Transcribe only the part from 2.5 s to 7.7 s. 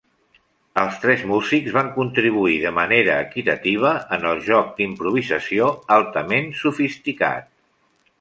de manera equitativa en el joc d'improvisació altament sofisticat.